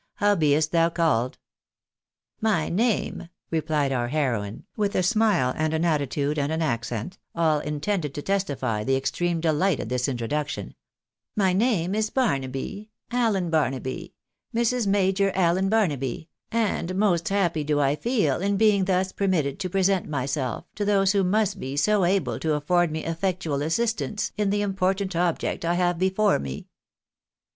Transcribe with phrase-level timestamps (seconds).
[0.15, 1.37] "How be'st thou called!""
[2.51, 8.15] My name," replied our heroine, with a smile, an attitude, and an accent, all intended
[8.15, 10.63] to testify the extreme deUght at this intro duction,'•
[11.35, 14.15] My name is Barnaby, Alien Barnaby,
[14.55, 14.87] Mrs.
[14.87, 20.09] Major Allen Barnaby, and most happy do I feel in being thus permitted to present
[20.09, 24.63] myself to those who must be so able to afford me effectual assistance in the
[24.63, 26.69] important object I have before me."